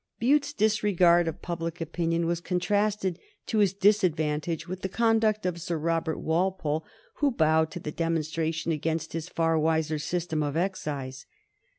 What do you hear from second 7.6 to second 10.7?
to the demonstration against his far wiser system of